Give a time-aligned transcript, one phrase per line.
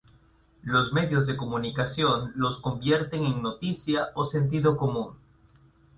[0.63, 5.13] los medios de comunicación los convierten en noticia o sentido común